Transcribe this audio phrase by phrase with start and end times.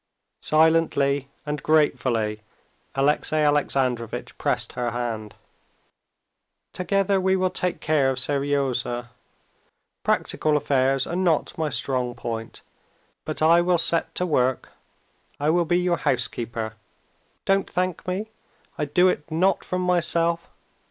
[0.41, 2.41] Silently and gratefully
[2.95, 5.35] Alexey Alexandrovitch pressed her hand.
[6.73, 9.11] "Together we will take care of Seryozha.
[10.03, 12.63] Practical affairs are not my strong point.
[13.25, 14.71] But I will set to work.
[15.39, 16.73] I will be your housekeeper.
[17.45, 18.31] Don't thank me.
[18.79, 20.49] I do it not from myself...."